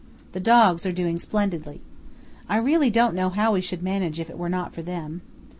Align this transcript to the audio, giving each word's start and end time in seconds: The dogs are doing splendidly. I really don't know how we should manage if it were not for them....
The 0.31 0.39
dogs 0.39 0.83
are 0.87 0.91
doing 0.91 1.19
splendidly. 1.19 1.79
I 2.49 2.57
really 2.57 2.89
don't 2.89 3.13
know 3.13 3.29
how 3.29 3.53
we 3.53 3.61
should 3.61 3.83
manage 3.83 4.19
if 4.19 4.31
it 4.31 4.37
were 4.39 4.49
not 4.49 4.73
for 4.73 4.81
them.... 4.81 5.21